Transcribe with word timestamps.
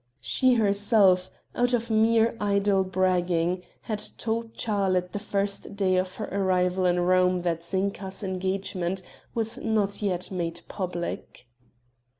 She 0.19 0.55
herself, 0.55 1.29
out 1.53 1.75
of 1.75 1.91
mere 1.91 2.35
idle 2.41 2.83
bragging, 2.83 3.61
had 3.81 4.03
told 4.17 4.59
Charlotte 4.59 5.13
the 5.13 5.19
first 5.19 5.75
day 5.75 5.95
of 5.97 6.15
her 6.15 6.25
arrival 6.31 6.87
in 6.87 7.01
Rome 7.01 7.41
that 7.43 7.63
Zinka's 7.63 8.23
engagement 8.23 9.03
was 9.35 9.59
not 9.59 10.01
yet 10.01 10.31
made 10.31 10.61
public. 10.67 11.45